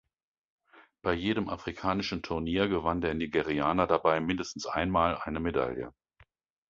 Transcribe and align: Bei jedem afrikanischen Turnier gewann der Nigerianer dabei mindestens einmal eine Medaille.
Bei 1.03 1.13
jedem 1.13 1.47
afrikanischen 1.47 2.23
Turnier 2.23 2.67
gewann 2.67 3.01
der 3.01 3.13
Nigerianer 3.13 3.85
dabei 3.85 4.19
mindestens 4.19 4.65
einmal 4.65 5.15
eine 5.19 5.39
Medaille. 5.39 5.93